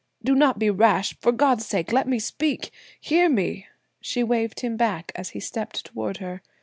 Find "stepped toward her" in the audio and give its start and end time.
5.39-6.41